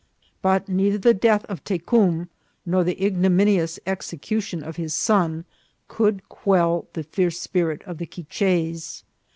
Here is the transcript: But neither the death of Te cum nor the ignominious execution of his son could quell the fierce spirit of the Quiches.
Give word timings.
But 0.41 0.67
neither 0.67 0.97
the 0.97 1.13
death 1.13 1.45
of 1.45 1.63
Te 1.63 1.77
cum 1.77 2.27
nor 2.65 2.83
the 2.83 3.05
ignominious 3.05 3.79
execution 3.85 4.63
of 4.63 4.75
his 4.75 4.95
son 4.95 5.45
could 5.87 6.27
quell 6.27 6.87
the 6.93 7.03
fierce 7.03 7.39
spirit 7.39 7.83
of 7.83 7.99
the 7.99 8.07
Quiches. 8.07 9.03